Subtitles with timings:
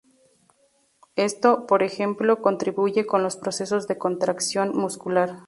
[1.15, 5.37] Esto, por ejemplo, contribuye con los procesos de contracción muscular.